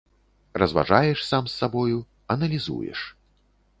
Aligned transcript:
Разважаеш 0.61 1.19
сам 1.29 1.43
з 1.47 1.53
сабою, 1.61 1.99
аналізуеш. 2.37 2.99